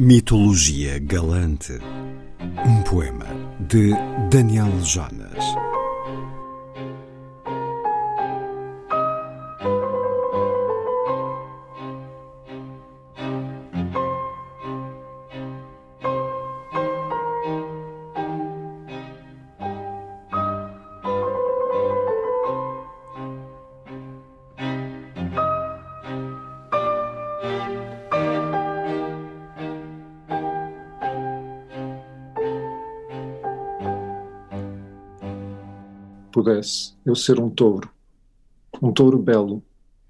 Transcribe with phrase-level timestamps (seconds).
[0.00, 1.80] Mitologia Galante.
[2.64, 3.26] Um poema
[3.58, 3.90] de
[4.30, 5.67] Daniel Jonas.
[36.38, 37.90] Pudesse eu ser um touro,
[38.80, 39.60] um touro belo,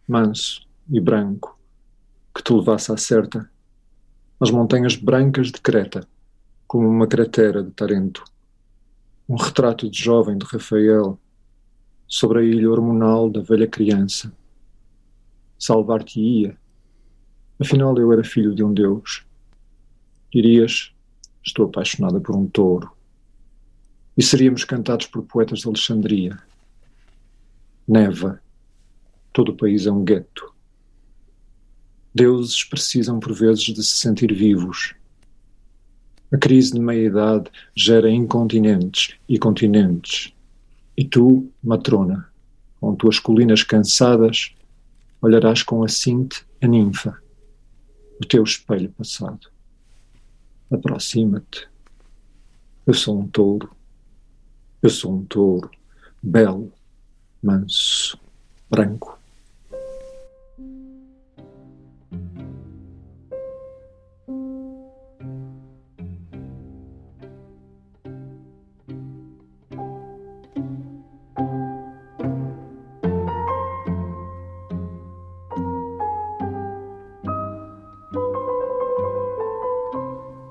[0.06, 1.58] manso e branco,
[2.34, 3.50] que te levasse à certa,
[4.38, 6.06] às montanhas brancas de Creta,
[6.66, 8.22] como uma cratera de Tarento,
[9.26, 11.18] um retrato de jovem de Rafael
[12.06, 14.30] sobre a ilha hormonal da velha criança.
[15.58, 16.58] Salvar-te-ia,
[17.58, 19.24] afinal eu era filho de um deus.
[20.30, 20.92] Dirias,
[21.42, 22.97] estou apaixonada por um touro
[24.18, 26.36] e seríamos cantados por poetas de Alexandria.
[27.86, 28.42] Neva.
[29.32, 30.52] Todo o país é um gueto.
[32.12, 34.96] Deuses precisam por vezes de se sentir vivos.
[36.32, 40.34] A crise de meia-idade gera incontinentes e continentes.
[40.96, 42.28] E tu, matrona,
[42.80, 44.52] com tuas colinas cansadas,
[45.22, 47.16] olharás com a cinte a ninfa,
[48.20, 49.48] o teu espelho passado.
[50.72, 51.68] Aproxima-te.
[52.84, 53.77] Eu sou um touro
[54.82, 55.70] eu sou um touro,
[56.22, 56.72] belo,
[57.42, 58.18] manso,
[58.70, 59.18] branco.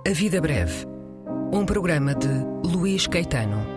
[0.06, 0.86] A Vida Breve.
[1.52, 2.28] Um programa de
[2.64, 3.77] Luís Caetano.